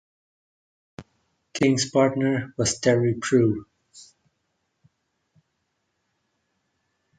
[1.53, 3.67] King's partner was Terry Prue.